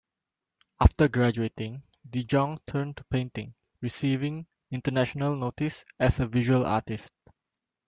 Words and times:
After 0.79 1.07
graduating, 1.07 1.83
De 2.09 2.23
Jong 2.23 2.59
turned 2.65 2.97
to 2.97 3.03
painting, 3.03 3.53
receiving 3.81 4.47
international 4.71 5.35
notice 5.35 5.85
as 5.99 6.19
a 6.19 6.25
visual 6.25 6.65
artist. 6.65 7.11